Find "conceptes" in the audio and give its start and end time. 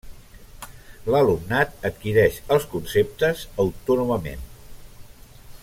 2.73-3.45